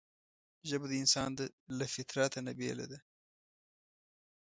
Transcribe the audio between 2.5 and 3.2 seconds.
بېله ده